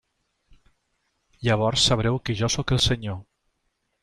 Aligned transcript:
Llavors 1.49 1.85
sabreu 1.91 2.19
que 2.29 2.37
jo 2.41 2.51
sóc 2.57 2.75
el 2.79 2.83
Senyor. 2.89 3.23